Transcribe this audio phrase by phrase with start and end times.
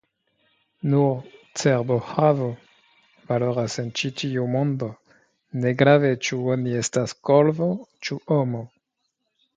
[0.93, 1.11] Nur
[1.63, 2.47] cerbohavo
[3.33, 4.89] valoras en ĉi tiu mondo,
[5.67, 7.73] negrave ĉu oni estas korvo
[8.09, 8.65] ĉu homo.